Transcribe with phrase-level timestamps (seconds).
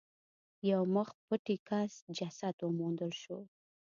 [0.71, 3.39] یو مخ پټي کس جسد وموندل شو.